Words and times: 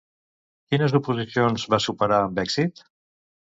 Quines 0.71 0.95
oposicions 1.01 1.67
va 1.77 1.81
superar 1.87 2.21
amb 2.25 2.45
èxit? 2.49 2.87